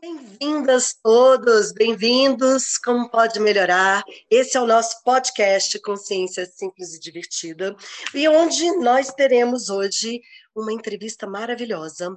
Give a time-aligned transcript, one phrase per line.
[0.00, 2.76] Bem-vindas todos, bem-vindos.
[2.78, 4.02] Como pode melhorar?
[4.30, 7.74] Esse é o nosso podcast Consciência Simples e Divertida,
[8.14, 10.20] e onde nós teremos hoje
[10.54, 12.16] uma entrevista maravilhosa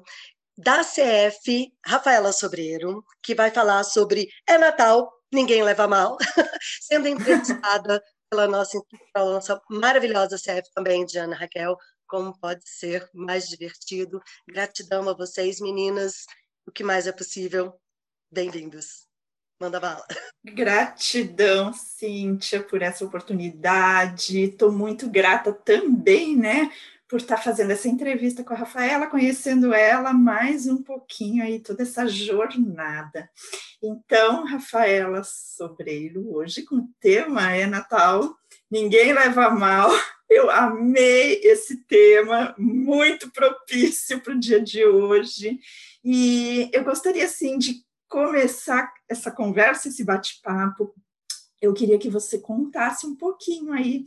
[0.58, 6.18] da CF, Rafaela Sobreiro, que vai falar sobre É Natal, ninguém leva mal,
[6.82, 8.78] sendo entrevistada pela nossa,
[9.14, 11.78] pela nossa maravilhosa CF também, Diana Raquel.
[12.08, 14.20] Como pode ser mais divertido?
[14.48, 16.26] Gratidão a vocês, meninas
[16.70, 17.74] o que mais é possível.
[18.32, 19.08] Bem-vindos.
[19.60, 20.06] Manda bala.
[20.46, 24.40] Gratidão, Cíntia, por essa oportunidade.
[24.40, 26.72] Estou muito grata também, né,
[27.10, 31.82] por estar fazendo essa entrevista com a Rafaela, conhecendo ela mais um pouquinho aí, toda
[31.82, 33.28] essa jornada.
[33.82, 38.38] Então, Rafaela Sobreiro, hoje com o tema é Natal,
[38.70, 39.90] ninguém leva mal.
[40.30, 45.60] Eu amei esse tema, muito propício para o dia de hoje.
[46.06, 50.94] E eu gostaria, assim, de começar essa conversa, esse bate-papo.
[51.60, 54.06] Eu queria que você contasse um pouquinho aí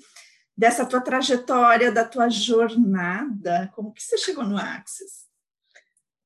[0.56, 5.22] dessa tua trajetória, da tua jornada, como que você chegou no Axis?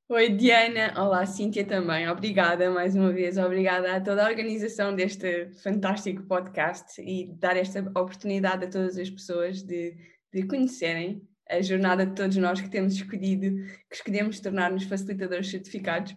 [0.09, 0.95] Oi, Diana.
[0.97, 2.09] Olá, Cíntia também.
[2.09, 3.37] Obrigada mais uma vez.
[3.39, 9.11] Obrigada a toda a organização deste fantástico podcast e dar esta oportunidade a todas as
[9.11, 9.97] pessoas de,
[10.33, 13.51] de conhecerem a jornada de todos nós que temos escolhido,
[13.91, 16.15] que escolhemos tornar-nos facilitadores certificados.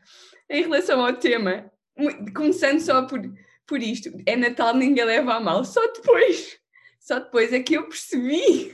[0.47, 1.71] Em relação ao tema,
[2.35, 3.19] começando só por,
[3.65, 6.58] por isto, é Natal, ninguém leva a mal, só depois,
[7.09, 8.71] só depois é que eu percebi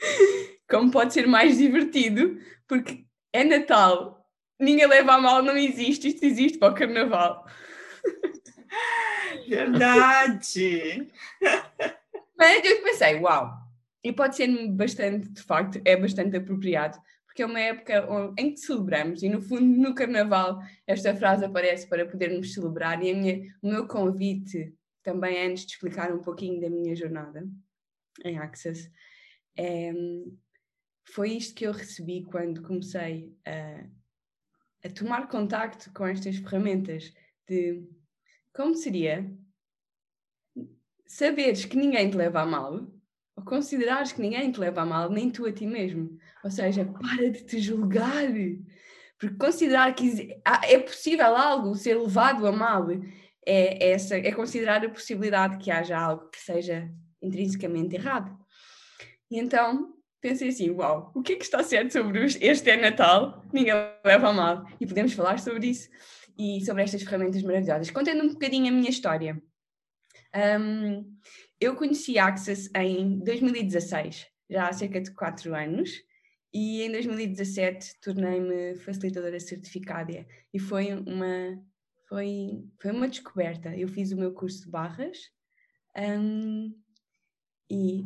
[0.66, 4.26] como pode ser mais divertido, porque é Natal,
[4.58, 7.46] ninguém leva a mal, não existe, isto existe para o Carnaval.
[9.46, 11.12] Verdade!
[12.34, 13.52] Mas eu pensei, uau,
[14.02, 18.08] e pode ser bastante, de facto, é bastante apropriado, porque é uma época
[18.38, 23.12] em que celebramos, e no fundo, no Carnaval, esta frase aparece para podermos celebrar, e
[23.12, 24.74] minha, o meu convite,
[25.06, 27.48] também antes de explicar um pouquinho da minha jornada
[28.24, 28.90] em Access,
[29.56, 29.92] é,
[31.04, 33.86] foi isto que eu recebi quando comecei a,
[34.84, 37.14] a tomar contacto com estas ferramentas
[37.48, 37.88] de
[38.52, 39.32] como seria
[41.06, 42.84] saberes que ninguém te leva a mal
[43.36, 46.18] ou considerares que ninguém te leva a mal, nem tu a ti mesmo.
[46.42, 48.24] Ou seja, para de te julgar.
[49.18, 52.88] Porque considerar que é possível algo ser levado a mal
[53.46, 56.90] é, essa, é considerar a possibilidade que haja algo que seja
[57.22, 58.36] intrinsecamente errado.
[59.30, 63.44] E então pensei assim: uau, o que é que está certo sobre este é Natal?
[63.52, 63.74] Ninguém
[64.04, 64.66] leva a mal.
[64.80, 65.88] E podemos falar sobre isso
[66.36, 67.90] e sobre estas ferramentas maravilhosas.
[67.90, 69.40] Contando um bocadinho a minha história.
[70.60, 71.16] Um,
[71.58, 75.90] eu conheci a Access em 2016, já há cerca de 4 anos,
[76.52, 81.62] e em 2017 tornei-me facilitadora certificada e foi uma,
[82.08, 83.76] foi, foi uma descoberta.
[83.76, 85.18] Eu fiz o meu curso de barras
[85.96, 86.74] um,
[87.70, 88.04] e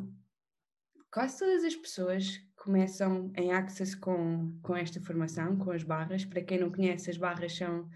[1.13, 6.25] quase todas as pessoas começam em Access com, com esta formação, com as barras.
[6.25, 7.89] Para quem não conhece, as barras são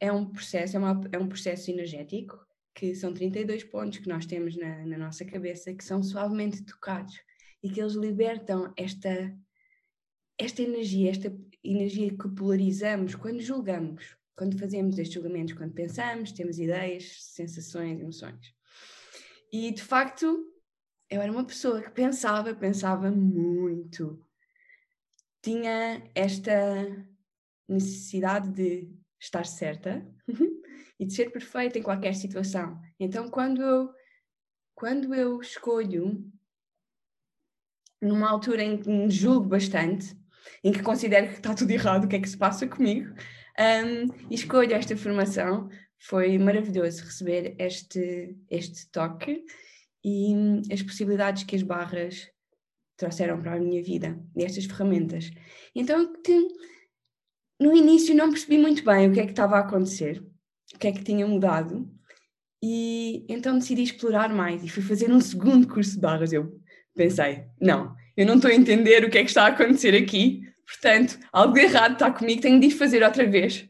[0.00, 2.38] é um processo, é, uma, é um processo energético
[2.74, 7.20] que são 32 pontos que nós temos na, na nossa cabeça que são suavemente tocados
[7.62, 9.36] e que eles libertam esta,
[10.38, 16.58] esta energia, esta energia que polarizamos quando julgamos, quando fazemos estes julgamentos, quando pensamos, temos
[16.58, 18.54] ideias, sensações, emoções.
[19.52, 20.50] E de facto,
[21.10, 24.18] eu era uma pessoa que pensava, pensava muito.
[25.42, 26.54] Tinha esta
[27.68, 28.90] necessidade de
[29.20, 30.10] estar certa
[30.98, 32.80] e de ser perfeita em qualquer situação.
[32.98, 33.92] Então, quando eu,
[34.74, 36.32] quando eu escolho,
[38.00, 40.18] numa altura em que me julgo bastante,
[40.64, 43.14] em que considero que está tudo errado, o que é que se passa comigo,
[43.58, 45.68] um, e escolho esta formação,
[45.98, 49.44] foi maravilhoso receber este, este toque
[50.04, 50.34] e
[50.72, 52.28] as possibilidades que as barras
[52.96, 55.30] trouxeram para a minha vida, estas ferramentas.
[55.74, 56.12] Então,
[57.60, 60.22] no início não percebi muito bem o que é que estava a acontecer,
[60.74, 61.90] o que é que tinha mudado.
[62.62, 66.32] E então decidi explorar mais e fui fazer um segundo curso de barras.
[66.32, 66.60] Eu
[66.94, 70.42] pensei, não, eu não estou a entender o que é que está a acontecer aqui,
[70.70, 73.68] portanto, algo errado está comigo, tenho de ir fazer outra vez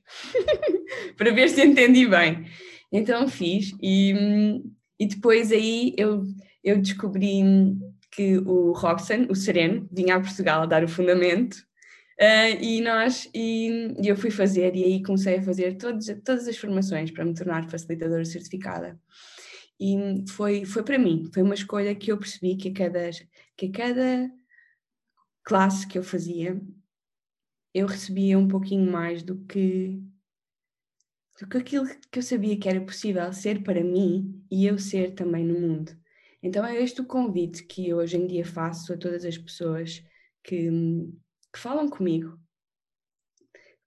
[1.17, 2.47] para ver se entendi bem.
[2.93, 4.15] Então fiz e,
[4.99, 6.25] e depois aí eu,
[6.63, 7.43] eu descobri
[8.11, 11.57] que o Robson, o Sereno, vinha a Portugal a dar o fundamento
[12.21, 16.47] Uh, e nós, e, e, eu fui fazer, e aí comecei a fazer todos, todas
[16.47, 19.01] as formações para me tornar facilitadora certificada.
[19.81, 19.97] E
[20.29, 23.11] foi, foi para mim, foi uma escolha que eu percebi que a cada,
[23.57, 24.31] que a cada
[25.43, 26.61] classe que eu fazia,
[27.75, 30.03] eu recebia um pouquinho mais do que
[31.41, 35.15] do que aquilo que eu sabia que era possível ser para mim e eu ser
[35.15, 35.97] também no mundo.
[36.43, 40.05] Então é este o convite que eu hoje em dia faço a todas as pessoas
[40.43, 40.69] que,
[41.53, 42.39] que falam comigo,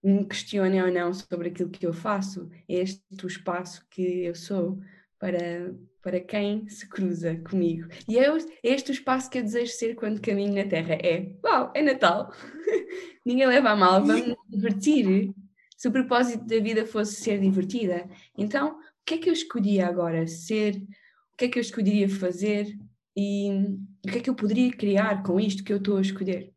[0.02, 2.50] me questionem ou não sobre aquilo que eu faço.
[2.68, 4.80] É este o espaço que eu sou
[5.18, 7.88] para, para quem se cruza comigo.
[8.06, 8.26] E é
[8.62, 10.96] este o espaço que eu desejo ser quando caminho na Terra.
[11.02, 12.30] É, uau, é Natal.
[13.24, 15.32] Ninguém leva a mal, vamos nos divertir.
[15.78, 18.06] Se o propósito da vida fosse ser divertida,
[18.36, 20.76] então o que é que eu escolhia agora ser?
[20.76, 22.78] O que é que eu escolheria fazer?
[23.16, 23.48] E
[24.06, 26.52] o que é que eu poderia criar com isto que eu estou a escolher?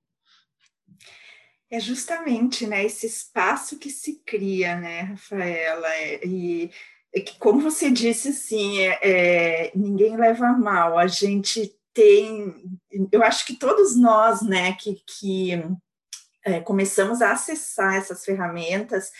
[1.70, 5.88] É justamente né, esse espaço que se cria, né, Rafaela?
[6.26, 6.70] E,
[7.22, 10.98] que, como você disse, assim, é, é, ninguém leva mal.
[10.98, 12.56] A gente tem,
[13.12, 15.52] eu acho que todos nós, né, que, que
[16.46, 19.12] é, começamos a acessar essas ferramentas,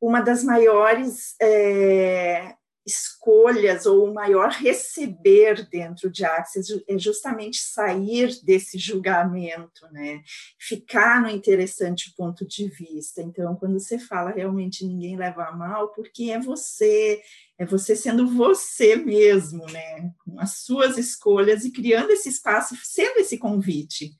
[0.00, 2.54] uma das maiores é,
[2.88, 10.22] escolhas ou o maior receber dentro de Axis é justamente sair desse julgamento, né?
[10.58, 13.20] Ficar no interessante ponto de vista.
[13.20, 17.20] Então, quando você fala realmente ninguém leva a mal, porque é você,
[17.58, 20.10] é você sendo você mesmo, né?
[20.24, 24.16] Com as suas escolhas e criando esse espaço, sendo esse convite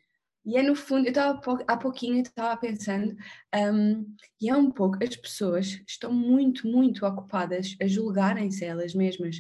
[0.48, 3.14] e é no fundo, eu estava há pouquinho estava pensando,
[3.54, 9.36] um, e é um pouco, as pessoas estão muito, muito ocupadas a julgarem-se elas mesmas.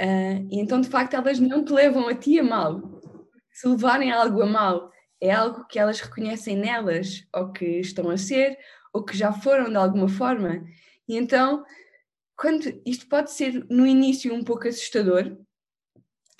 [0.00, 2.80] Uh, e então, de facto, elas não te levam a ti a mal.
[3.52, 4.90] Se levarem algo a mal,
[5.20, 8.56] é algo que elas reconhecem nelas, ou que estão a ser,
[8.94, 10.64] ou que já foram de alguma forma.
[11.06, 11.62] E então,
[12.34, 15.36] quando isto pode ser no início um pouco assustador,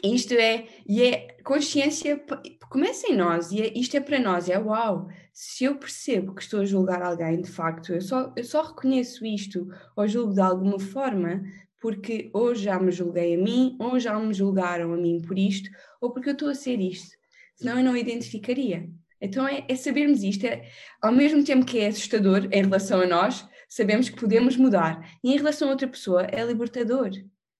[0.02, 2.22] isto é, e é consciência,
[2.70, 6.42] começa em nós, e é, isto é para nós, é uau, se eu percebo que
[6.42, 9.66] estou a julgar alguém, de facto, eu só, eu só reconheço isto,
[9.96, 11.42] ou julgo de alguma forma,
[11.80, 15.70] porque ou já me julguei a mim, ou já me julgaram a mim por isto,
[16.00, 17.16] ou porque eu estou a ser isto,
[17.56, 18.88] senão eu não identificaria.
[19.20, 20.70] Então é, é sabermos isto, é,
[21.02, 25.32] ao mesmo tempo que é assustador em relação a nós, sabemos que podemos mudar, e
[25.32, 27.10] em relação a outra pessoa é libertador,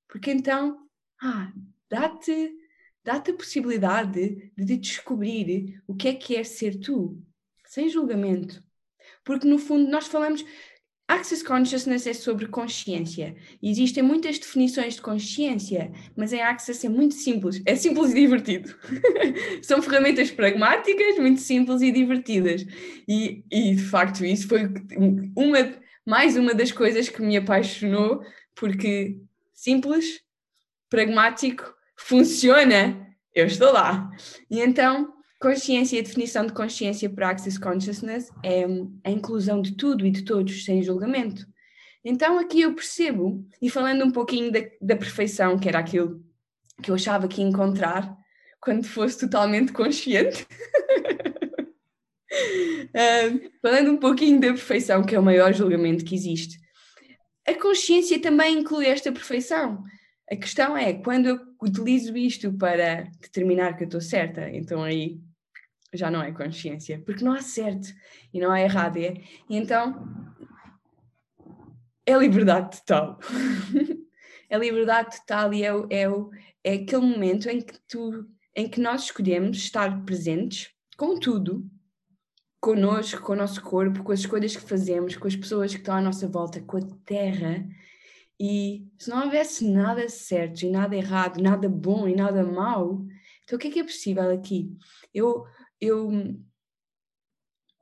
[0.09, 0.79] porque então,
[1.23, 1.53] ah,
[1.91, 2.55] dá-te
[3.05, 7.21] dá-te a possibilidade de descobrir o que é que é ser tu,
[7.67, 8.63] sem julgamento.
[9.25, 10.45] Porque no fundo nós falamos
[11.09, 13.35] Access Consciousness é sobre consciência.
[13.61, 17.61] Existem muitas definições de consciência, mas em Access é muito simples.
[17.67, 18.73] É simples e divertido.
[19.61, 22.65] São ferramentas pragmáticas, muito simples e divertidas.
[23.09, 24.69] E, e de facto isso foi
[25.37, 25.59] uma,
[26.07, 28.23] mais uma das coisas que me apaixonou,
[28.55, 29.19] porque
[29.53, 30.21] simples,
[30.89, 31.75] pragmático
[32.07, 34.11] funciona, eu estou lá.
[34.51, 38.65] E então, consciência e a definição de consciência por Access Consciousness é
[39.05, 41.47] a inclusão de tudo e de todos, sem julgamento.
[42.05, 46.25] Então, aqui eu percebo, e falando um pouquinho da, da perfeição, que era aquilo
[46.83, 48.17] que eu achava que ia encontrar
[48.61, 50.47] quando fosse totalmente consciente.
[52.33, 56.59] uh, falando um pouquinho da perfeição, que é o maior julgamento que existe.
[57.47, 59.83] A consciência também inclui esta perfeição.
[60.31, 65.21] A questão é, quando eu utilizo isto para determinar que eu estou certa, então aí
[65.93, 67.89] já não é consciência, porque não há certo
[68.33, 68.97] e não há errado.
[68.99, 69.15] É,
[69.49, 70.07] e então
[72.07, 73.19] é liberdade total.
[74.49, 76.07] é liberdade total e é, é,
[76.65, 81.69] é aquele momento em que, tu, em que nós escolhemos estar presentes com tudo,
[82.61, 85.95] connosco, com o nosso corpo, com as escolhas que fazemos, com as pessoas que estão
[85.95, 87.67] à nossa volta, com a terra
[88.41, 93.05] e se não houvesse nada certo e nada errado, nada bom e nada mau,
[93.45, 94.75] então o que é que é possível aqui?
[95.13, 95.45] Eu,
[95.79, 96.09] eu,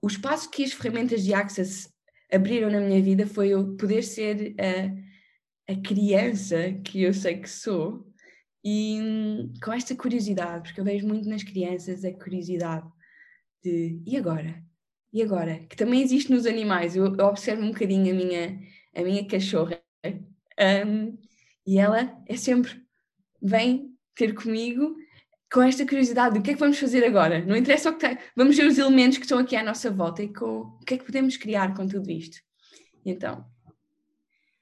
[0.02, 1.88] o espaço que as ferramentas de Access
[2.32, 7.48] abriram na minha vida foi eu poder ser a, a criança que eu sei que
[7.48, 8.04] sou
[8.64, 8.98] e
[9.62, 12.88] com esta curiosidade, porque eu vejo muito nas crianças a curiosidade
[13.62, 14.60] de e agora?
[15.12, 15.60] E agora?
[15.68, 16.96] Que também existe nos animais.
[16.96, 18.60] Eu, eu observo um bocadinho a minha,
[18.94, 19.80] a minha cachorra
[20.58, 21.16] um,
[21.66, 22.82] e ela é sempre,
[23.40, 24.96] vem ter comigo
[25.52, 27.44] com esta curiosidade do que é que vamos fazer agora.
[27.44, 30.22] Não interessa o que tem, vamos ver os elementos que estão aqui à nossa volta
[30.22, 32.38] e com o que é que podemos criar com tudo isto.
[33.04, 33.44] Então.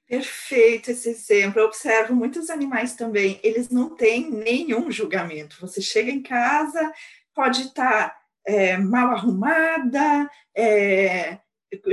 [0.07, 1.59] Perfeito esse exemplo.
[1.59, 5.57] Eu observo muitos animais também, eles não têm nenhum julgamento.
[5.59, 6.93] Você chega em casa,
[7.35, 11.39] pode estar é, mal arrumada, é,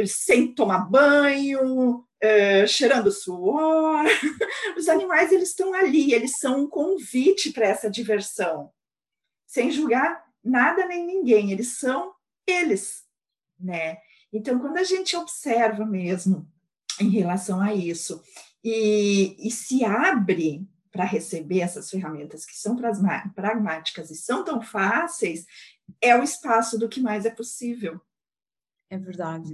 [0.07, 4.05] sem tomar banho, é, cheirando suor.
[4.77, 8.73] Os animais eles estão ali, eles são um convite para essa diversão,
[9.47, 11.53] sem julgar nada nem ninguém.
[11.53, 12.13] Eles são
[12.47, 13.05] eles,
[13.59, 13.99] né?
[14.33, 16.49] Então, quando a gente observa mesmo
[17.01, 18.23] em relação a isso
[18.63, 22.77] e, e se abre para receber essas ferramentas que são
[23.35, 25.45] pragmáticas e são tão fáceis,
[26.01, 28.01] é o espaço do que mais é possível.
[28.89, 29.53] É verdade.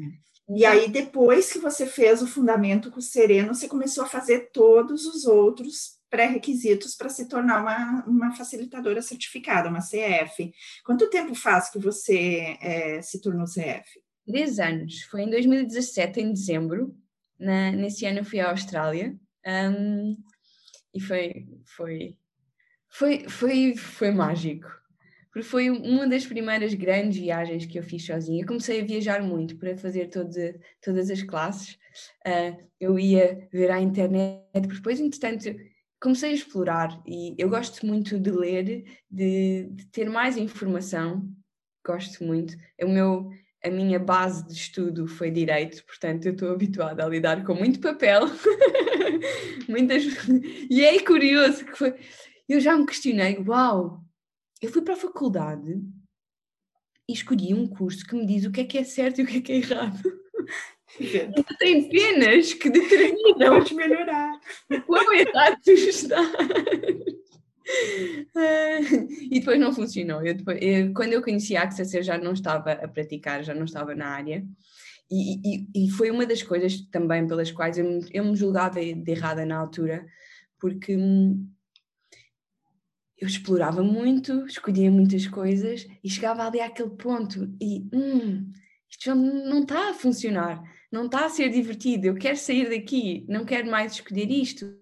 [0.52, 4.50] E aí, depois que você fez o fundamento com o Sereno, você começou a fazer
[4.52, 10.52] todos os outros pré-requisitos para se tornar uma, uma facilitadora certificada, uma CF.
[10.84, 14.02] Quanto tempo faz que você é, se tornou CF?
[14.26, 15.02] Dez anos.
[15.04, 16.96] Foi em 2017, em dezembro.
[17.38, 19.16] Na, nesse ano eu fui à Austrália
[19.46, 20.16] um,
[20.92, 22.16] e foi, foi,
[22.88, 24.68] foi, foi, foi mágico.
[25.32, 28.42] Porque foi uma das primeiras grandes viagens que eu fiz sozinha.
[28.42, 31.78] Eu comecei a viajar muito para fazer todas, todas as classes.
[32.26, 35.54] Uh, eu ia ver à internet, depois, entretanto,
[36.00, 41.28] comecei a explorar e eu gosto muito de ler, de, de ter mais informação,
[41.86, 42.56] gosto muito.
[42.82, 43.30] O meu,
[43.62, 47.80] a minha base de estudo foi direito, portanto eu estou habituada a lidar com muito
[47.80, 48.22] papel,
[49.68, 50.04] muitas
[50.70, 51.94] e é curioso que foi.
[52.48, 54.02] Eu já me questionei, uau,
[54.60, 55.80] eu fui para a faculdade
[57.08, 59.26] e escolhi um curso que me diz o que é que é certo e o
[59.26, 60.00] que é que é errado.
[61.58, 63.58] Tem penas que determinam.
[63.58, 64.40] Pode melhorar.
[64.86, 66.28] Quão errado tu estás.
[69.30, 70.24] e depois não funcionou.
[70.24, 73.54] Eu depois, eu, quando eu conheci a Access, eu já não estava a praticar, já
[73.54, 74.44] não estava na área.
[75.10, 79.10] E, e, e foi uma das coisas também pelas quais eu, eu me julgava de
[79.10, 80.06] errada na altura,
[80.58, 81.48] porque hum,
[83.20, 88.50] eu explorava muito, escolhia muitas coisas e chegava ali àquele ponto e hum,
[88.88, 93.24] isto já não está a funcionar não está a ser divertido, eu quero sair daqui,
[93.28, 94.76] não quero mais escolher isto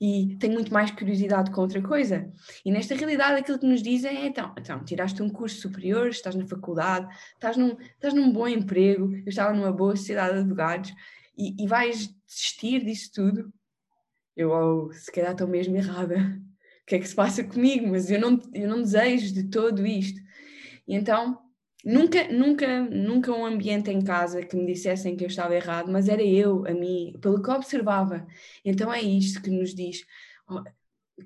[0.00, 2.32] e tenho muito mais curiosidade com outra coisa.
[2.64, 6.34] E nesta realidade aquilo que nos dizem é então, então tiraste um curso superior, estás
[6.34, 10.94] na faculdade, estás num, estás num bom emprego, eu estava numa boa sociedade de advogados
[11.36, 13.52] e, e vais desistir disso tudo?
[14.34, 16.40] Eu, oh, se calhar estou mesmo errada.
[16.92, 17.88] Que é que se passa comigo?
[17.88, 20.20] Mas eu não, eu não desejo de todo isto.
[20.86, 21.38] E então
[21.84, 26.08] Nunca, nunca, nunca um ambiente em casa que me dissessem que eu estava errado, mas
[26.08, 28.24] era eu, a mim, pelo que observava.
[28.64, 30.04] Então é isto que nos diz.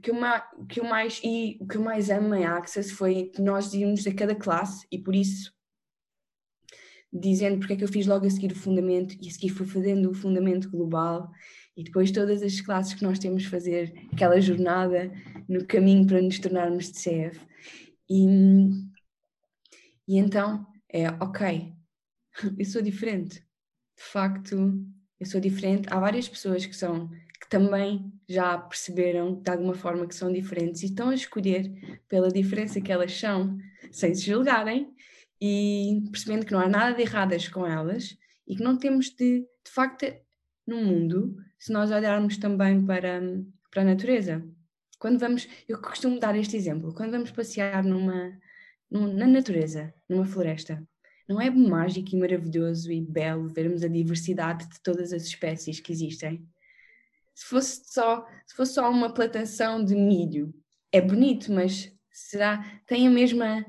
[0.02, 0.16] Que eu,
[0.66, 4.06] que eu mais e o que eu mais amo em Access foi que nós íamos
[4.06, 5.52] a cada classe e por isso
[7.12, 9.66] dizendo porque é que eu fiz logo a seguir o fundamento e a seguir fui
[9.66, 11.30] fazendo o fundamento global
[11.76, 15.12] e depois todas as classes que nós temos fazer aquela jornada
[15.48, 17.40] no caminho para nos tornarmos de CF
[18.08, 18.26] e
[20.08, 21.74] e então é, ok,
[22.58, 23.40] eu sou diferente.
[23.96, 24.56] De facto,
[25.18, 25.88] eu sou diferente.
[25.90, 30.82] Há várias pessoas que são que também já perceberam de alguma forma que são diferentes
[30.82, 33.58] e estão a escolher pela diferença que elas são,
[33.92, 34.90] sem se julgarem
[35.40, 38.16] e percebendo que não há nada de erradas com elas
[38.48, 40.06] e que não temos de, de facto,
[40.66, 43.20] no mundo, se nós olharmos também para,
[43.70, 44.44] para a natureza.
[44.98, 48.32] Quando vamos, eu costumo dar este exemplo, quando vamos passear numa,
[48.90, 50.82] na natureza, numa floresta.
[51.28, 55.92] Não é mágico e maravilhoso e belo vermos a diversidade de todas as espécies que
[55.92, 56.46] existem?
[57.34, 60.54] Se fosse só, se fosse só uma plantação de milho,
[60.92, 63.66] é bonito, mas será tem a mesma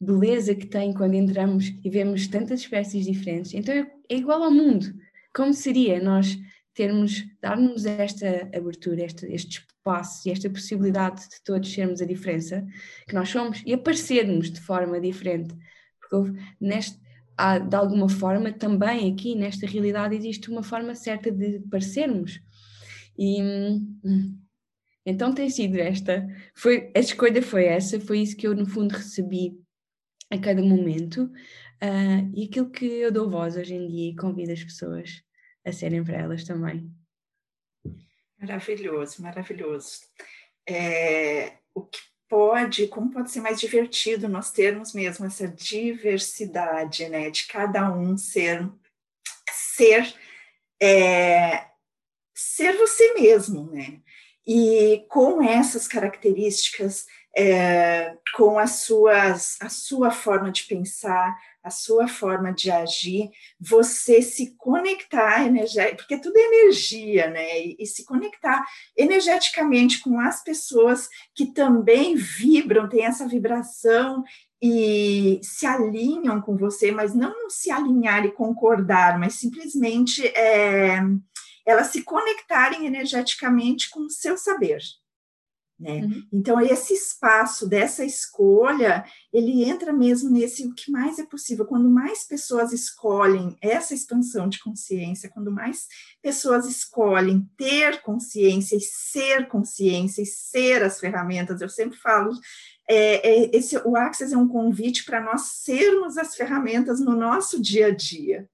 [0.00, 3.54] beleza que tem quando entramos e vemos tantas espécies diferentes?
[3.54, 4.94] Então é, é igual ao mundo.
[5.38, 6.36] Como seria nós
[6.74, 12.66] termos, darmos esta abertura, este, este espaço e esta possibilidade de todos sermos a diferença
[13.06, 15.54] que nós somos e aparecermos de forma diferente.
[16.00, 16.98] Porque neste,
[17.36, 22.40] há, de alguma forma também aqui nesta realidade existe uma forma certa de parecermos.
[23.16, 24.36] E hum,
[25.06, 28.90] então tem sido esta, foi, a escolha foi essa, foi isso que eu no fundo
[28.90, 29.56] recebi
[30.32, 31.30] a cada momento
[31.80, 35.27] uh, e aquilo que eu dou voz hoje em dia e convido as pessoas
[35.68, 36.90] a serem para elas também.
[38.40, 40.00] Maravilhoso, maravilhoso.
[40.66, 41.98] É, o que
[42.28, 48.16] pode, como pode ser mais divertido nós termos mesmo essa diversidade, né, de cada um
[48.16, 48.68] ser,
[49.50, 50.14] ser,
[50.80, 51.66] é,
[52.34, 54.00] ser você mesmo, né,
[54.46, 57.06] e com essas características,
[57.40, 63.30] é, com as suas, a sua forma de pensar, a sua forma de agir,
[63.60, 67.60] você se conectar energeticamente, porque tudo é energia, né?
[67.60, 68.66] E, e, se conectar
[68.96, 74.24] energeticamente com as pessoas que também vibram, têm essa vibração
[74.60, 80.98] e se alinham com você, mas não se alinhar e concordar, mas simplesmente é,
[81.64, 84.80] elas se conectarem energeticamente com o seu saber.
[85.78, 86.00] Né?
[86.00, 86.26] Uhum.
[86.32, 91.64] Então, esse espaço dessa escolha, ele entra mesmo nesse o que mais é possível.
[91.64, 95.86] Quando mais pessoas escolhem essa expansão de consciência, quando mais
[96.20, 102.32] pessoas escolhem ter consciência e ser consciência e ser as ferramentas, eu sempre falo,
[102.88, 107.62] é, é, esse, o Access é um convite para nós sermos as ferramentas no nosso
[107.62, 108.48] dia a dia.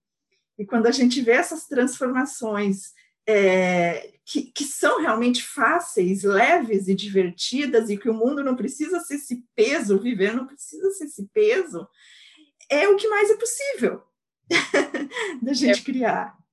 [0.58, 2.92] E quando a gente vê essas transformações
[3.26, 9.00] é, que, que, são realmente fáceis, leves e divertidas, e que o mundo não precisa
[9.00, 11.86] ser esse peso, viver não precisa ser esse peso,
[12.70, 14.02] é o que mais é possível
[15.42, 15.84] da gente é.
[15.84, 16.44] criar.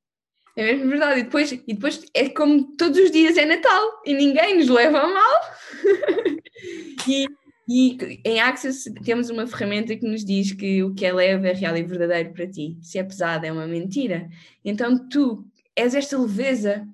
[0.55, 1.21] É mesmo verdade.
[1.21, 4.99] E depois, e depois é como todos os dias é Natal e ninguém nos leva
[4.99, 5.41] a mal.
[7.07, 7.25] e,
[7.69, 11.53] e em Access temos uma ferramenta que nos diz que o que é leve é
[11.53, 12.77] real e verdadeiro para ti.
[12.81, 14.29] Se é pesado é uma mentira.
[14.63, 16.87] Então tu és esta leveza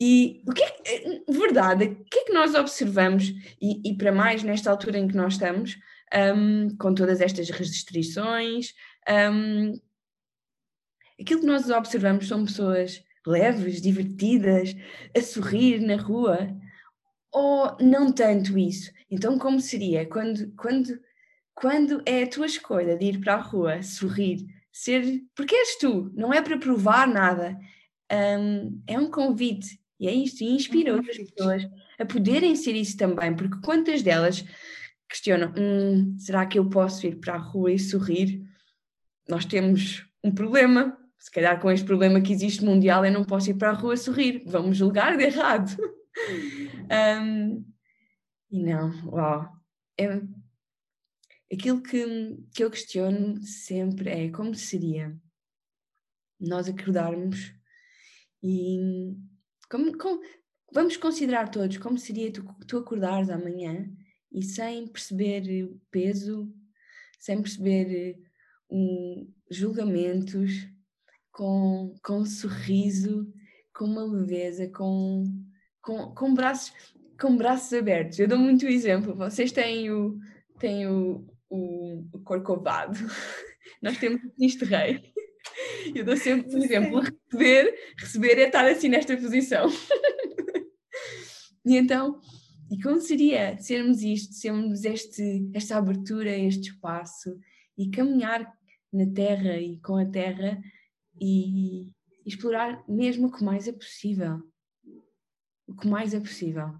[0.00, 4.10] e o que é eh, verdade, o que é que nós observamos, e, e para
[4.10, 5.78] mais nesta altura em que nós estamos,
[6.36, 8.74] um, com todas estas restrições,
[9.32, 9.80] um,
[11.20, 14.74] aquilo que nós observamos são pessoas leves, divertidas,
[15.16, 16.52] a sorrir na rua,
[17.30, 18.90] ou não tanto isso?
[19.10, 21.00] Então, como seria quando, quando,
[21.54, 25.22] quando é a tua escolha de ir para a rua, sorrir, ser.
[25.34, 27.56] Porque és tu, não é para provar nada,
[28.12, 31.62] um, é um convite e é isto, e inspira outras pessoas
[31.98, 34.44] a poderem ser isso também, porque quantas delas
[35.08, 38.42] questionam: hum, será que eu posso ir para a rua e sorrir?
[39.28, 40.98] Nós temos um problema.
[41.18, 43.96] Se calhar com este problema que existe mundial, eu não posso ir para a rua
[43.96, 44.42] sorrir.
[44.44, 45.70] Vamos julgar de errado.
[47.22, 47.64] um,
[48.50, 49.48] e não, uau.
[49.96, 50.20] É,
[51.52, 55.16] aquilo que, que eu questiono sempre é como seria
[56.40, 57.54] nós acordarmos
[58.42, 59.14] e
[59.70, 60.20] como, como,
[60.72, 63.88] vamos considerar todos como seria tu, tu acordares amanhã
[64.32, 66.52] e sem perceber peso,
[67.18, 68.18] sem perceber
[68.70, 70.50] um, julgamentos,
[71.30, 73.32] com, com um sorriso,
[73.74, 75.24] com uma leveza, com,
[75.80, 76.72] com, com, braços,
[77.20, 78.18] com braços abertos.
[78.18, 79.14] Eu dou muito exemplo.
[79.14, 80.18] Vocês têm o,
[80.58, 82.98] têm o, o corcovado,
[83.82, 85.11] nós temos o Cristo Rei.
[85.94, 89.68] Eu dou sempre um exemplo: receber, receber é estar assim nesta posição.
[91.64, 92.20] e então,
[92.70, 97.38] e como seria sermos isto, sermos este, esta abertura, este espaço
[97.76, 98.52] e caminhar
[98.92, 100.62] na terra e com a terra
[101.20, 101.90] e
[102.24, 104.42] explorar mesmo o que mais é possível.
[105.66, 106.74] O que mais é possível.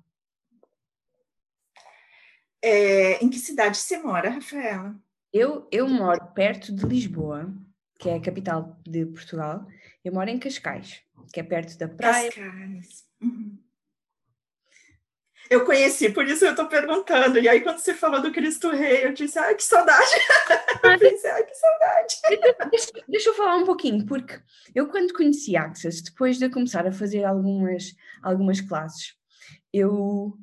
[2.65, 4.95] É, em que cidade você mora, Rafaela?
[5.33, 7.53] Eu, eu moro perto de Lisboa
[8.03, 9.65] que é a capital de Portugal.
[10.05, 11.01] Eu moro em Cascais,
[11.33, 12.33] que é perto da praia.
[12.33, 13.05] Cascais.
[13.21, 13.57] Uhum.
[15.49, 17.39] Eu conheci, por isso eu estou perguntando.
[17.39, 20.11] E aí, quando você falou do Cristo Rei, eu disse, ai, que saudade.
[20.83, 22.17] eu pensei, ai, que saudade.
[22.71, 24.41] Deixa, deixa, eu falar um pouquinho, porque
[24.75, 29.15] eu, quando conheci Access, depois de começar a fazer algumas, algumas classes,
[29.73, 30.37] eu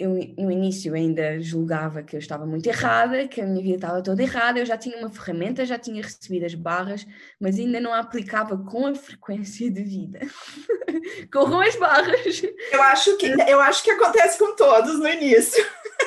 [0.00, 4.02] eu no início ainda julgava que eu estava muito errada, que a minha vida estava
[4.02, 7.06] toda errada, eu já tinha uma ferramenta, já tinha recebido as barras,
[7.38, 10.20] mas ainda não a aplicava com a frequência de vida.
[11.30, 12.42] Corram as barras!
[12.72, 15.62] Eu acho que, eu acho que acontece com todos no início.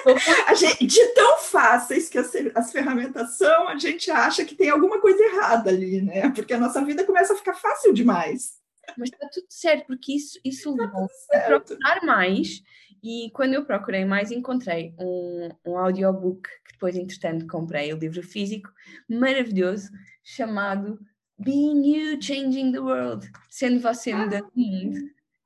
[0.47, 4.71] a gente, de tão fáceis que as, as ferramentas são, a gente acha que tem
[4.71, 6.31] alguma coisa errada ali, né?
[6.31, 8.53] Porque a nossa vida começa a ficar fácil demais.
[8.97, 12.61] Mas está tudo certo, porque isso, isso tá levou a procurar mais
[13.03, 18.23] e quando eu procurei mais, encontrei um, um audiobook que depois, entretanto, comprei o livro
[18.23, 18.71] físico,
[19.09, 19.89] maravilhoso,
[20.23, 20.97] chamado
[21.37, 24.99] Being You Changing the World, sendo você mudando o mundo,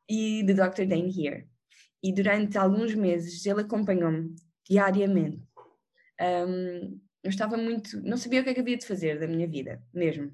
[0.08, 0.86] e de Dr.
[0.86, 1.48] Dane Here.
[2.04, 4.36] E durante alguns meses ele acompanhou-me
[4.70, 5.42] diariamente.
[6.22, 8.00] Um, eu estava muito.
[8.04, 10.32] não sabia o que, é que havia de fazer da minha vida, mesmo.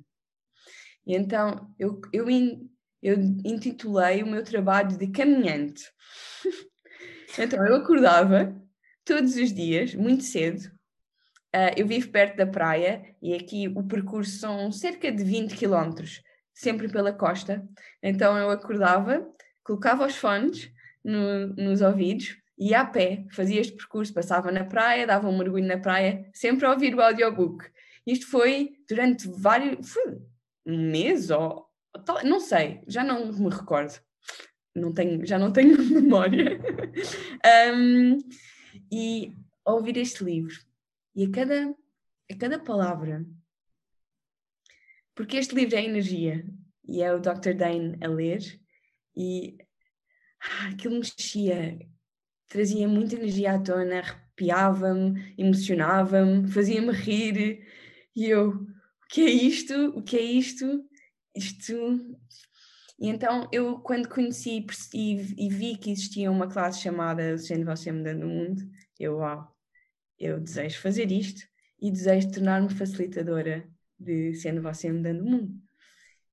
[1.08, 2.70] E então eu, eu, in,
[3.02, 5.90] eu intitulei o meu trabalho de caminhante.
[7.38, 8.56] Então eu acordava
[9.04, 10.72] todos os dias, muito cedo.
[11.56, 16.22] Uh, eu vivo perto da praia e aqui o percurso são cerca de 20 quilómetros,
[16.54, 17.68] sempre pela costa.
[18.02, 19.28] Então eu acordava,
[19.64, 20.72] colocava os fones
[21.04, 25.66] no, nos ouvidos e a pé, fazia este percurso, passava na praia, dava um mergulho
[25.66, 27.66] na praia, sempre a ouvir o audiobook.
[28.06, 29.90] Isto foi durante vários.
[29.92, 30.18] Foi
[30.66, 31.68] um mês ou.
[32.24, 34.00] Não sei, já não me recordo
[34.76, 36.60] não tenho, já não tenho memória.
[37.76, 38.18] um,
[38.92, 40.56] e ouvir este livro
[41.16, 41.76] e a cada,
[42.32, 43.26] a cada palavra,
[45.16, 46.46] porque este livro é energia
[46.88, 47.54] e é o Dr.
[47.56, 48.42] Dane a ler
[49.16, 49.58] e
[50.42, 51.80] ah, aquilo mexia
[52.54, 57.66] trazia muita energia à tona, arrepiava-me, emocionava-me, fazia-me rir.
[58.16, 59.74] E eu, o que é isto?
[59.98, 60.88] O que é isto?
[61.36, 61.74] Isto.
[63.00, 67.92] E então eu, quando conheci e, e vi que existia uma classe chamada Sendo Você
[67.92, 68.62] Mudando o Mundo,
[69.00, 69.56] eu, uau,
[70.20, 71.42] eu desejo fazer isto
[71.82, 73.68] e desejo tornar-me facilitadora
[74.00, 75.54] de Sendo Você Mudando o Mundo.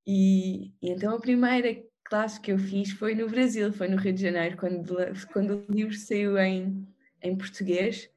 [0.06, 4.12] E, e, então a primeira classe que eu fiz foi no Brasil, foi no Rio
[4.12, 4.96] de Janeiro, quando,
[5.32, 6.86] quando o livro saiu em,
[7.22, 8.10] em português.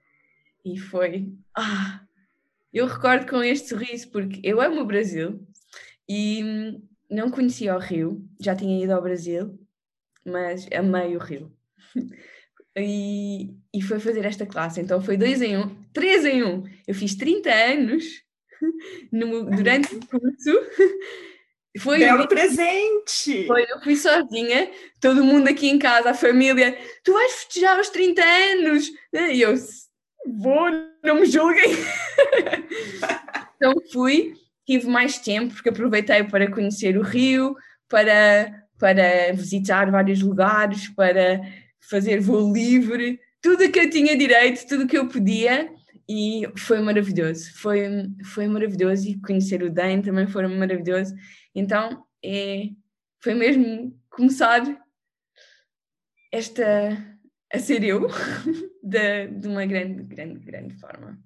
[0.65, 1.33] E foi.
[1.55, 2.05] Ah!
[2.73, 5.47] Eu recordo com este sorriso, porque eu amo o Brasil
[6.09, 6.81] e
[7.13, 9.57] não conhecia o Rio, já tinha ido ao Brasil,
[10.25, 11.51] mas amei o Rio.
[12.75, 14.81] E, e foi fazer esta classe.
[14.81, 16.63] Então foi dois em um, três em um.
[16.87, 18.03] Eu fiz 30 anos
[19.13, 20.59] no, durante o curso
[21.77, 23.45] foi Belo presente!
[23.45, 27.89] Foi, eu fui sozinha, todo mundo aqui em casa, a família, tu vais festejar os
[27.89, 28.91] 30 anos!
[29.13, 29.53] E eu,
[30.25, 30.71] vou,
[31.03, 31.75] não me julguem!
[33.55, 34.33] então fui,
[34.65, 37.55] tive mais tempo, porque aproveitei para conhecer o Rio,
[37.89, 41.41] para, para visitar vários lugares, para
[41.89, 45.69] fazer voo livre, tudo que eu tinha direito, tudo que eu podia,
[46.09, 47.87] e foi maravilhoso, foi,
[48.33, 51.13] foi maravilhoso, e conhecer o Dan também foi maravilhoso,
[51.53, 52.69] então, é,
[53.21, 54.61] foi mesmo começar
[56.31, 56.97] esta
[57.53, 58.07] a ser eu
[58.81, 61.19] de, de uma grande, grande, grande forma.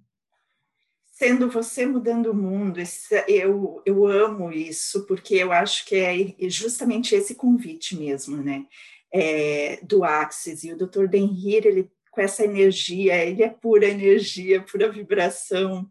[1.18, 2.80] Sendo você mudando o mundo,
[3.28, 8.68] eu, eu amo isso, porque eu acho que é justamente esse convite mesmo, né?
[9.12, 11.08] É, do Axis, e o Dr.
[11.08, 15.90] Denhir, ele com essa energia, ele é pura energia, pura vibração,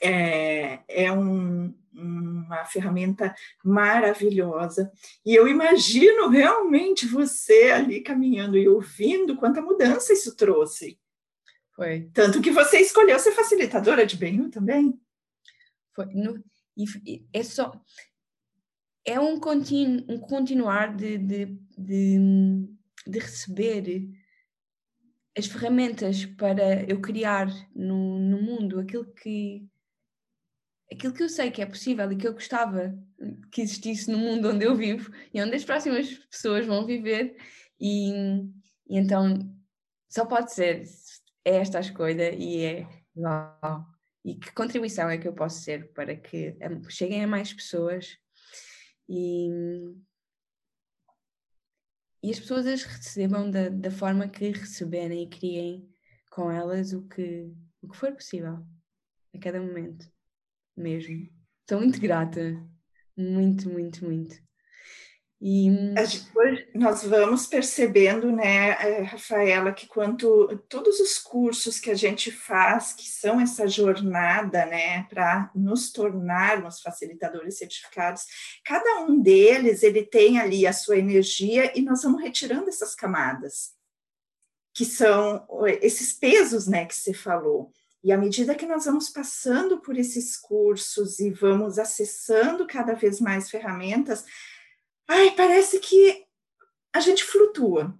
[0.00, 4.92] é, é um, uma ferramenta maravilhosa.
[5.26, 10.96] E eu imagino realmente você ali caminhando e ouvindo quanta mudança isso trouxe.
[11.78, 12.10] Foi.
[12.12, 15.00] Tanto que você escolheu ser facilitadora de Benhu também.
[15.94, 16.06] Foi.
[16.06, 16.42] No,
[16.76, 17.70] e, é só.
[19.04, 21.46] É um, continu, um continuar de, de,
[21.78, 22.18] de,
[23.06, 24.10] de receber
[25.36, 29.64] as ferramentas para eu criar no, no mundo aquilo que
[30.92, 32.92] aquilo que eu sei que é possível e que eu gostava
[33.52, 37.36] que existisse no mundo onde eu vivo e onde as próximas pessoas vão viver
[37.80, 38.10] e,
[38.88, 39.38] e então
[40.08, 40.84] só pode ser
[41.48, 43.86] é esta a escolha e é uau,
[44.24, 46.56] e que contribuição é que eu posso ser para que
[46.90, 48.18] cheguem a mais pessoas
[49.08, 49.48] e,
[52.22, 55.88] e as pessoas as recebam da, da forma que receberem e criem
[56.30, 58.66] com elas o que, o que for possível
[59.34, 60.06] a cada momento
[60.76, 61.28] mesmo.
[61.62, 62.40] Estou muito grata.
[63.16, 64.47] Muito, muito, muito.
[65.40, 71.94] E depois nós vamos percebendo, né, eh, Rafaela, que quanto todos os cursos que a
[71.94, 78.22] gente faz, que são essa jornada, né, para nos tornarmos facilitadores certificados,
[78.64, 83.74] cada um deles ele tem ali a sua energia e nós vamos retirando essas camadas,
[84.74, 85.46] que são
[85.80, 87.70] esses pesos, né, que você falou.
[88.02, 93.20] E à medida que nós vamos passando por esses cursos e vamos acessando cada vez
[93.20, 94.24] mais ferramentas,
[95.08, 96.24] ai, parece que
[96.92, 97.98] a gente flutua.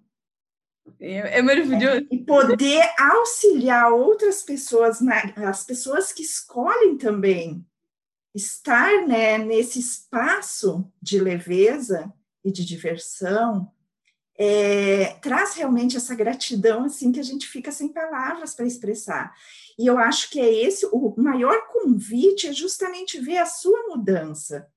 [1.01, 1.99] É, é maravilhoso.
[1.99, 5.01] É, e poder auxiliar outras pessoas,
[5.37, 7.65] as pessoas que escolhem também
[8.35, 12.13] estar né, nesse espaço de leveza
[12.45, 13.71] e de diversão,
[14.39, 19.35] é, traz realmente essa gratidão assim que a gente fica sem palavras para expressar.
[19.77, 24.69] E eu acho que é esse o maior convite é justamente ver a sua mudança,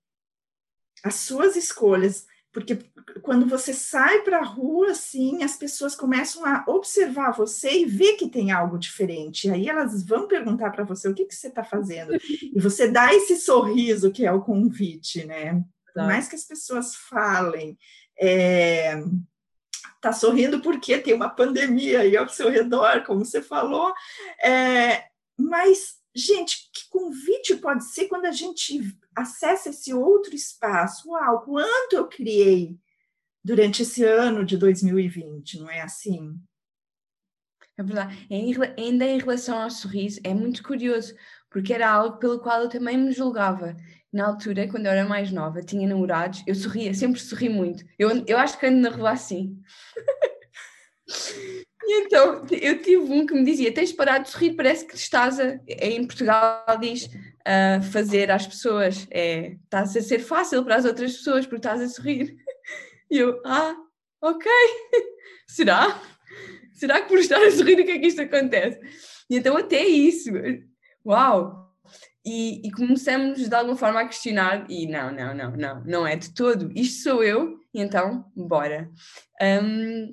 [1.04, 2.78] as suas escolhas, porque
[3.22, 8.14] quando você sai para a rua, assim, as pessoas começam a observar você e ver
[8.14, 9.50] que tem algo diferente.
[9.50, 12.14] Aí elas vão perguntar para você o que, que você está fazendo.
[12.14, 15.64] E você dá esse sorriso que é o convite, né?
[15.94, 17.78] Por mais que as pessoas falem,
[18.20, 19.02] é,
[19.96, 23.94] está sorrindo porque tem uma pandemia aí ao seu redor, como você falou.
[24.44, 25.06] É,
[25.38, 31.10] mas, gente, que convite pode ser quando a gente acessa esse outro espaço?
[31.10, 32.78] Uau, quanto eu criei
[33.44, 36.40] durante esse ano de 2020, não é assim?
[37.78, 38.28] É verdade.
[38.30, 41.16] Em, ainda em relação ao sorriso, é muito curioso,
[41.50, 43.76] porque era algo pelo qual eu também me julgava
[44.12, 47.86] na altura, quando eu era mais nova, tinha namorados, eu sorria, sempre sorri muito.
[47.98, 49.58] Eu, eu acho que ando na rua assim.
[51.84, 55.40] e então, eu tive um que me dizia: tens parar de sorrir, parece que estás
[55.40, 55.60] a.
[55.68, 57.10] Em Portugal diz
[57.46, 61.82] a fazer às pessoas, é, estás a ser fácil para as outras pessoas porque estás
[61.82, 62.36] a sorrir.
[63.10, 63.76] E eu, ah,
[64.22, 64.50] ok,
[65.48, 66.00] será?
[66.82, 68.80] será que por estar a sorrir o que é que isto acontece?
[69.30, 70.32] E então até isso,
[71.06, 71.70] uau!
[72.26, 76.16] E, e, começamos de alguma forma a questionar, e não, não, não, não, não é
[76.16, 78.92] de todo, isto sou eu, e então, bora.
[79.42, 80.12] Um,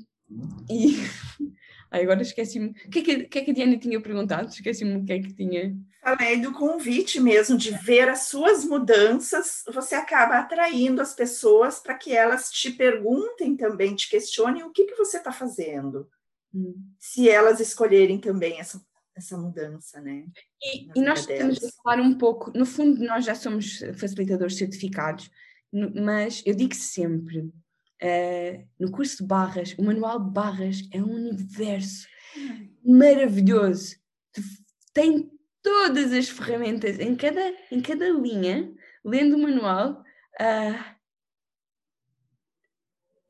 [0.70, 0.96] e
[1.90, 2.70] Ai, agora esqueci-me.
[2.70, 4.48] O que, é que, que, é que a Diana tinha perguntado?
[4.48, 5.76] Esqueci-me o que é que tinha.
[6.02, 11.94] Falei do convite mesmo, de ver as suas mudanças, você acaba atraindo as pessoas para
[11.94, 16.08] que elas te perguntem também, te questionem o que, que você está fazendo.
[16.54, 16.74] Hum.
[16.98, 18.80] Se elas escolherem também essa,
[19.16, 20.26] essa mudança, né?
[20.62, 25.30] E, e nós temos que falar um pouco, no fundo, nós já somos facilitadores certificados,
[25.72, 27.50] mas eu digo sempre
[28.02, 32.06] Uh, no curso de barras, o manual de barras é um universo
[32.84, 33.96] maravilhoso.
[34.92, 35.30] Tem
[35.62, 38.72] todas as ferramentas em cada, em cada linha,
[39.04, 40.04] lendo o manual,
[40.40, 40.98] uh,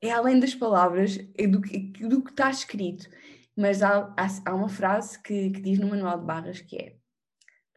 [0.01, 3.09] é além das palavras, é do, do que está escrito.
[3.57, 6.99] Mas há, há, há uma frase que, que, diz no manual de barras que é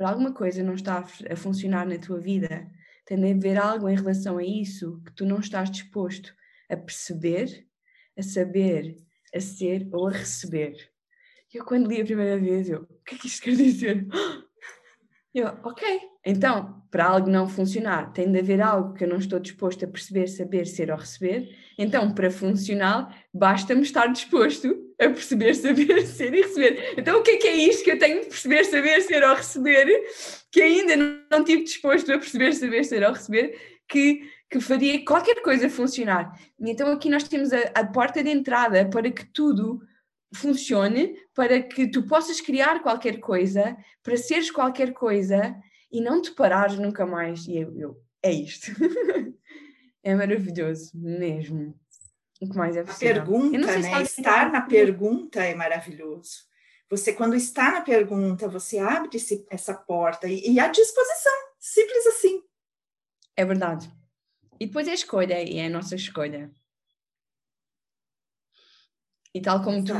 [0.01, 2.67] para alguma coisa não está a, a funcionar na tua vida,
[3.05, 6.33] tem de haver algo em relação a isso que tu não estás disposto
[6.71, 7.67] a perceber,
[8.17, 8.95] a saber,
[9.35, 10.75] a ser ou a receber.
[11.53, 14.07] Eu, quando li a primeira vez, eu, o que é que isto quer dizer?
[15.33, 19.39] Eu, ok, então, para algo não funcionar, tem de haver algo que eu não estou
[19.39, 21.49] disposto a perceber, saber, ser ou receber.
[21.77, 24.67] Então, para funcionar, basta-me estar disposto
[24.99, 26.95] a perceber, saber, ser e receber.
[26.97, 29.33] Então, o que é que é isto que eu tenho de perceber, saber, ser ou
[29.33, 30.03] receber,
[30.51, 33.57] que ainda não estive disposto a perceber, saber, ser ou receber,
[33.87, 36.37] que que faria qualquer coisa funcionar.
[36.59, 39.81] E então aqui nós temos a, a, porta de entrada para que tudo
[40.35, 45.55] funcione, para que tu possas criar qualquer coisa, para seres qualquer coisa
[45.89, 47.47] e não te parares nunca mais.
[47.47, 48.71] E eu, eu é isto.
[50.03, 51.73] é maravilhoso, mesmo.
[52.41, 53.09] O que mais é possível?
[53.09, 54.01] A pergunta, né?
[54.01, 56.51] Estar na pergunta é maravilhoso.
[56.89, 59.17] Você, quando está na pergunta, você abre
[59.49, 62.43] essa porta e, e à disposição, simples assim.
[63.37, 63.89] É verdade.
[64.61, 66.51] E depois é a escolha, e é a nossa escolha.
[69.33, 69.91] E tal como tu,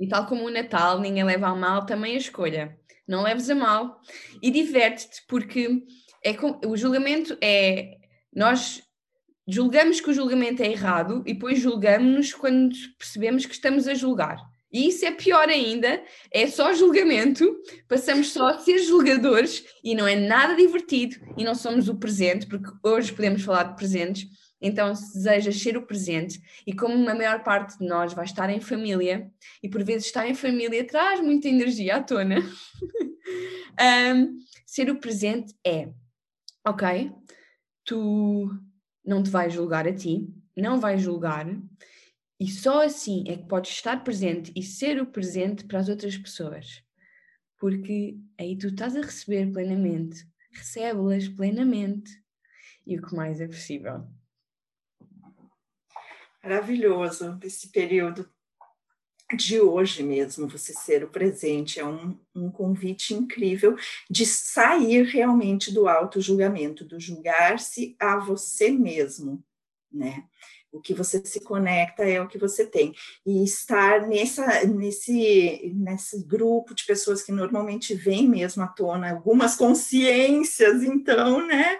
[0.00, 2.76] e tal como o Natal, ninguém leva a mal, também a escolha.
[3.06, 4.00] Não leves a mal
[4.42, 5.86] e diverte-te, porque
[6.24, 7.98] é com, o julgamento é.
[8.34, 8.82] Nós
[9.46, 14.38] julgamos que o julgamento é errado e depois julgamos-nos quando percebemos que estamos a julgar.
[14.72, 20.06] E isso é pior ainda, é só julgamento, passamos só a ser julgadores e não
[20.06, 24.28] é nada divertido e não somos o presente, porque hoje podemos falar de presentes,
[24.60, 28.48] então se desejas ser o presente e como a maior parte de nós vai estar
[28.50, 29.28] em família
[29.62, 32.36] e por vezes estar em família traz muita energia à tona,
[34.14, 35.88] um, ser o presente é,
[36.64, 37.10] ok,
[37.84, 38.50] tu
[39.04, 41.46] não te vais julgar a ti, não vais julgar,
[42.40, 46.16] e só assim é que podes estar presente e ser o presente para as outras
[46.16, 46.82] pessoas.
[47.58, 52.10] Porque aí tu estás a receber plenamente, recebe-las plenamente.
[52.86, 54.08] E o que mais é possível.
[56.42, 58.26] Maravilhoso esse período
[59.36, 63.76] de hoje mesmo, você ser o presente, é um, um convite incrível
[64.08, 69.44] de sair realmente do auto-julgamento, do julgar-se a você mesmo,
[69.92, 70.26] né?
[70.72, 72.94] O que você se conecta é o que você tem.
[73.26, 79.56] E estar nessa, nesse, nesse grupo de pessoas que normalmente vem mesmo à tona algumas
[79.56, 81.76] consciências, então, né?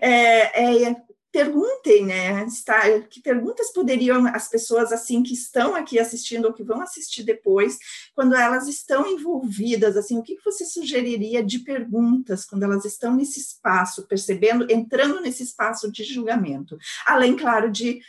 [0.00, 0.96] É, é,
[1.30, 2.44] perguntem, né?
[2.46, 7.22] Está, que perguntas poderiam as pessoas assim que estão aqui assistindo ou que vão assistir
[7.22, 7.78] depois,
[8.14, 13.40] quando elas estão envolvidas, assim, o que você sugeriria de perguntas quando elas estão nesse
[13.40, 16.78] espaço, percebendo, entrando nesse espaço de julgamento?
[17.06, 18.00] Além, claro, de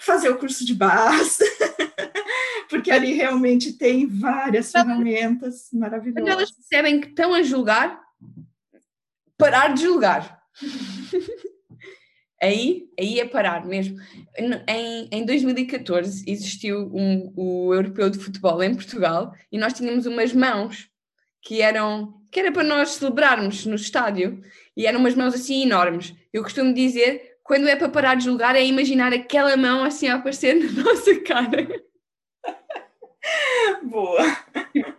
[0.00, 1.44] fazer o curso de base,
[2.68, 6.22] porque ali realmente tem várias ferramentas maravilhosas.
[6.22, 8.00] Quando elas percebem que estão a julgar,
[9.36, 10.40] parar de julgar.
[12.42, 13.98] aí, aí é parar mesmo.
[14.66, 20.32] Em, em 2014 existiu um, o Europeu de Futebol em Portugal e nós tínhamos umas
[20.32, 20.88] mãos
[21.42, 24.40] que eram que era para nós celebrarmos no estádio
[24.76, 26.14] e eram umas mãos assim enormes.
[26.32, 30.14] Eu costumo dizer quando é para parar de julgar, é imaginar aquela mão assim a
[30.14, 31.66] aparecer na nossa cara.
[33.82, 34.22] Boa.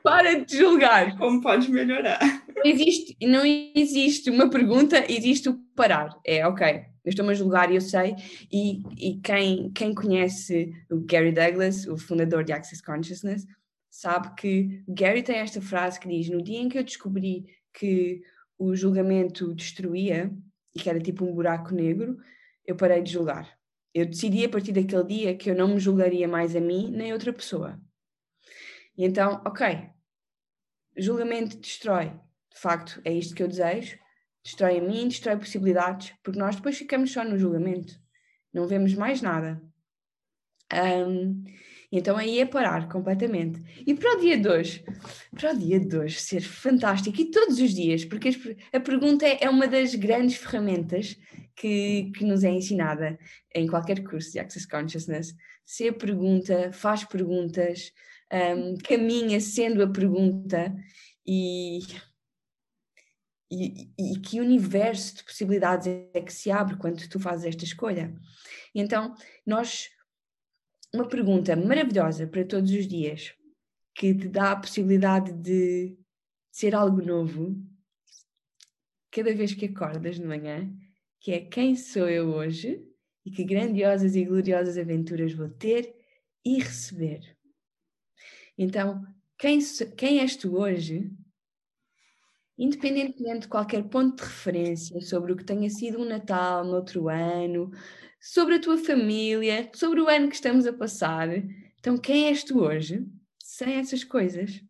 [0.04, 1.18] Para de julgar.
[1.18, 2.20] Como pode melhorar?
[2.54, 6.10] Não existe, não existe uma pergunta, existe o parar.
[6.26, 6.68] É, ok,
[7.06, 8.18] eu estou-me a julgar e eu sei.
[8.52, 13.48] E, e quem, quem conhece o Gary Douglas, o fundador de Access Consciousness,
[13.90, 18.22] sabe que Gary tem esta frase que diz: No dia em que eu descobri que
[18.60, 20.30] o julgamento destruía,
[20.76, 22.18] e que era tipo um buraco negro,
[22.66, 23.58] eu parei de julgar.
[23.94, 27.12] Eu decidi a partir daquele dia que eu não me julgaria mais a mim nem
[27.12, 27.80] a outra pessoa.
[28.98, 29.90] E então, ok,
[30.98, 32.10] julgamento destrói.
[32.54, 33.98] De facto, é isto que eu desejo.
[34.44, 37.94] Destrói a mim, destrói possibilidades, porque nós depois ficamos só no julgamento.
[38.54, 39.62] Não vemos mais nada.
[40.74, 41.44] Um,
[41.92, 43.62] então aí é parar completamente.
[43.86, 44.84] E para o dia de hoje,
[45.36, 48.30] para o dia de hoje ser fantástico e todos os dias, porque
[48.72, 51.18] a pergunta é uma das grandes ferramentas
[51.56, 53.20] que, que nos é ensinada
[53.54, 55.36] em qualquer curso de Access Consciousness.
[55.66, 57.92] Se a pergunta, faz perguntas,
[58.32, 60.74] um, caminha sendo a pergunta
[61.28, 61.80] e,
[63.52, 68.16] e, e, que universo de possibilidades é que se abre quando tu fazes esta escolha.
[68.74, 69.14] Então,
[69.46, 69.90] nós
[70.94, 73.34] uma pergunta maravilhosa para todos os dias,
[73.96, 75.98] que te dá a possibilidade de
[76.52, 77.56] ser algo novo,
[79.10, 80.72] cada vez que acordas de manhã,
[81.20, 82.86] que é quem sou eu hoje
[83.26, 85.96] e que grandiosas e gloriosas aventuras vou ter
[86.44, 87.38] e receber.
[88.58, 89.06] Então,
[89.38, 89.60] quem,
[89.98, 91.12] quem és tu hoje,
[92.58, 97.08] independentemente de qualquer ponto de referência sobre o que tenha sido um Natal no outro
[97.08, 97.72] ano,
[98.22, 101.28] sobre a tua família, sobre o ano que estamos a passar.
[101.80, 103.04] Então, quem és tu hoje,
[103.40, 104.64] sem essas coisas?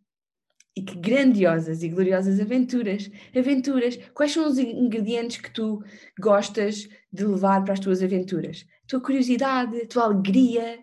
[0.74, 3.12] E que grandiosas e gloriosas aventuras!
[3.36, 3.98] Aventuras!
[4.14, 5.84] Quais são os ingredientes que tu
[6.18, 8.66] gostas de levar para as tuas aventuras?
[8.86, 10.80] A tua curiosidade, a tua alegria.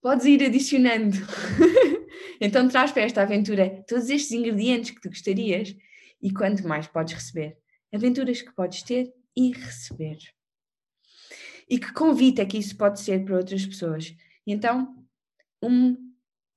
[0.00, 1.16] Podes ir adicionando.
[2.40, 5.74] então, traz para esta aventura todos estes ingredientes que tu gostarias
[6.22, 7.58] e quanto mais podes receber.
[7.92, 10.18] Aventuras que podes ter e receber
[11.70, 14.12] e que convite é que isso pode ser para outras pessoas.
[14.44, 15.06] Então,
[15.62, 15.96] um,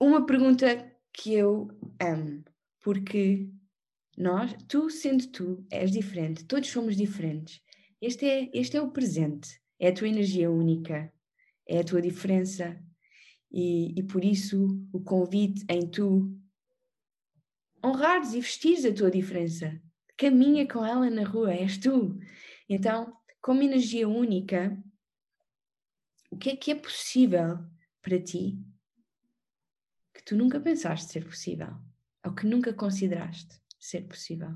[0.02, 1.70] uma pergunta que eu
[2.02, 2.44] amo,
[2.82, 3.48] porque
[4.18, 7.62] nós, tu sendo tu, és diferente, todos somos diferentes.
[8.02, 11.14] Este é, este é o presente, é a tua energia única,
[11.68, 12.84] é a tua diferença,
[13.52, 16.36] e, e por isso o convite em tu
[17.86, 19.80] honrares e vestires a tua diferença.
[20.18, 22.18] Caminha com ela na rua, és tu.
[22.68, 24.82] Então, como energia única,
[26.34, 27.60] o que é que é possível
[28.02, 28.58] para ti
[30.16, 31.76] que tu nunca pensaste ser possível
[32.26, 34.50] ou que nunca consideraste ser possível?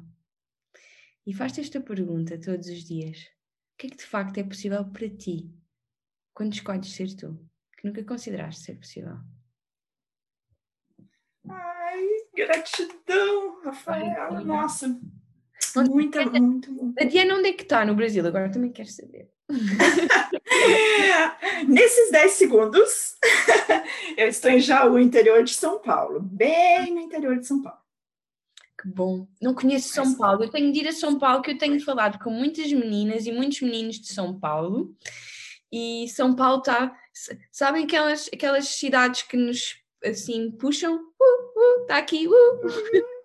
[1.24, 3.20] E faz-te esta pergunta todos os dias:
[3.74, 5.54] o que é que de facto é possível para ti
[6.34, 7.40] quando escolhes ser tu,
[7.78, 9.20] que nunca consideraste ser possível?
[11.48, 14.44] Ai, gratidão, Rafael.
[14.44, 15.00] Nossa,
[15.76, 17.00] Muita, muito, muito.
[17.00, 18.26] A Diana, onde é que está no Brasil?
[18.26, 19.32] Agora também quero saber.
[21.68, 23.16] Nesses 10 segundos,
[24.18, 27.80] eu estou em Jaú, interior de São Paulo, bem no interior de São Paulo.
[28.80, 29.28] Que bom.
[29.42, 30.44] Não conheço São Paulo.
[30.44, 33.32] Eu tenho de ir a São Paulo, que eu tenho falado com muitas meninas e
[33.32, 34.96] muitos meninos de São Paulo.
[35.72, 36.96] E São Paulo está.
[37.52, 40.96] Sabem aquelas, aquelas cidades que nos assim puxam?
[40.96, 42.28] Uh, uh, está aqui.
[42.28, 43.17] Uh.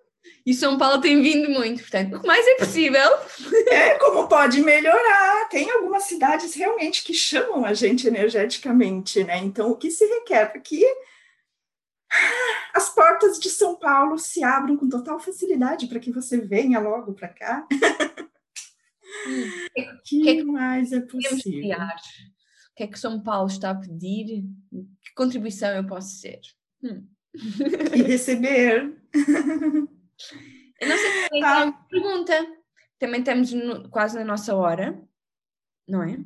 [0.44, 3.10] E São Paulo tem vindo muito, portanto, o que mais é possível.
[3.72, 5.48] É, como pode melhorar.
[5.48, 9.38] Tem algumas cidades realmente que chamam a gente energeticamente, né?
[9.38, 10.84] Então, o que se requer aqui
[12.74, 17.14] as portas de São Paulo se abram com total facilidade para que você venha logo
[17.14, 17.66] para cá.
[19.26, 19.42] Hum.
[19.78, 21.78] O que, que, é que mais é possível?
[21.78, 24.44] O que é que São Paulo está a pedir?
[24.70, 26.40] Que contribuição eu posso ser?
[26.82, 27.06] Hum.
[27.94, 28.94] E receber.
[30.80, 31.72] Eu não sei se tem ah.
[31.88, 32.46] pergunta.
[32.98, 35.00] Também estamos no, quase na nossa hora,
[35.88, 36.18] não é?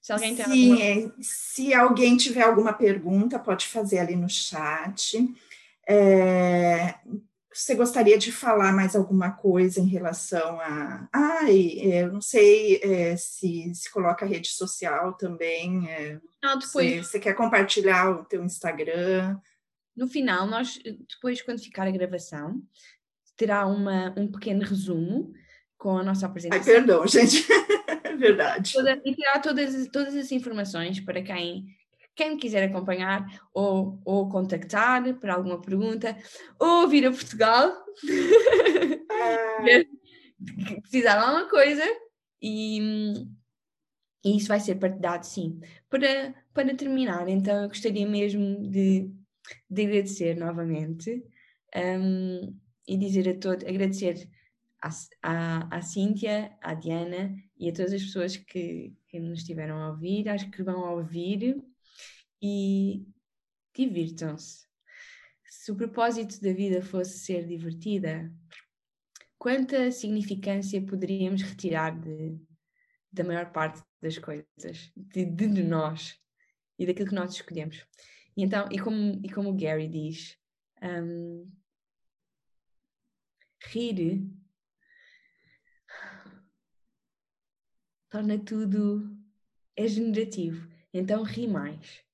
[0.00, 0.82] Se alguém alguma...
[0.82, 5.16] É, se alguém tiver alguma pergunta, pode fazer ali no chat.
[5.88, 6.94] É,
[7.52, 11.08] você gostaria de falar mais alguma coisa em relação a.
[11.12, 15.88] Ai, ah, eu não sei é, se se coloca rede social também.
[15.88, 16.90] É, não, depois...
[16.90, 19.38] você, você quer compartilhar o teu Instagram?
[19.96, 22.60] No final, nós, depois, quando ficar a gravação,
[23.36, 25.32] terá uma, um pequeno resumo
[25.76, 26.72] com a nossa apresentação.
[26.72, 27.46] Ai, perdão, gente.
[28.04, 28.72] é verdade.
[28.72, 31.66] Toda, e terá todas, todas as informações para quem,
[32.14, 36.16] quem quiser acompanhar ou, ou contactar para alguma pergunta,
[36.58, 37.72] ou vir a Portugal,
[39.10, 39.64] ah.
[40.82, 41.84] precisar de alguma coisa
[42.40, 43.24] e,
[44.24, 45.60] e isso vai ser partilhado, sim.
[45.88, 49.10] Para, para terminar, então, eu gostaria mesmo de
[49.68, 51.22] de agradecer novamente
[51.76, 54.28] um, e dizer a todos, agradecer
[54.82, 54.90] à,
[55.22, 59.90] à, à Cíntia, à Diana e a todas as pessoas que, que nos estiveram a
[59.90, 61.56] ouvir, às que vão ouvir
[62.42, 63.06] e
[63.74, 64.66] divirtam-se.
[65.44, 68.30] Se o propósito da vida fosse ser divertida,
[69.38, 72.38] quanta significância poderíamos retirar de,
[73.10, 76.18] da maior parte das coisas, de, de nós
[76.78, 77.86] e daquilo que nós escolhemos?
[78.36, 80.36] E, então, e, como, e como o Gary diz,
[80.82, 81.50] um,
[83.66, 84.28] rir
[88.10, 89.16] torna tudo
[89.76, 90.68] é generativo.
[90.92, 92.04] Então ri mais.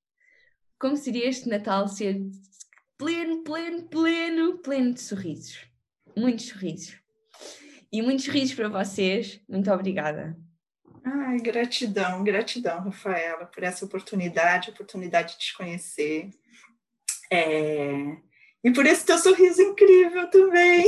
[0.79, 2.19] Como seria este Natal ser
[2.97, 5.67] pleno, pleno, pleno, pleno de sorrisos.
[6.17, 6.99] Muitos sorrisos.
[7.93, 9.43] E muitos sorrisos para vocês.
[9.47, 10.39] Muito obrigada.
[11.05, 16.31] Ai, gratidão, gratidão, Rafaela, por essa oportunidade, oportunidade de te conhecer.
[17.31, 18.17] É...
[18.63, 20.85] E por esse teu sorriso incrível também.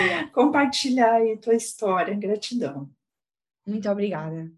[0.00, 0.26] É.
[0.32, 2.14] Compartilhar aí tua história.
[2.14, 2.90] Gratidão.
[3.66, 4.50] Muito obrigada.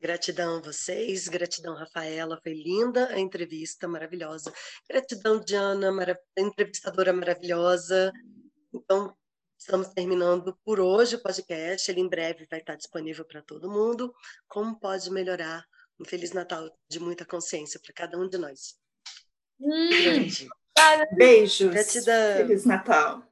[0.00, 4.52] Gratidão a vocês, gratidão, Rafaela, foi linda a entrevista, maravilhosa.
[4.88, 8.12] Gratidão, Diana, marav entrevistadora maravilhosa.
[8.72, 9.12] Então,
[9.58, 11.90] estamos terminando por hoje o podcast.
[11.90, 14.14] Ele em breve vai estar disponível para todo mundo.
[14.46, 15.64] Como pode melhorar?
[16.00, 18.76] Um Feliz Natal de muita consciência para cada um de nós.
[19.60, 19.88] Hum,
[21.16, 21.70] Beijos.
[21.72, 22.36] Gratidão.
[22.36, 23.27] Feliz Natal.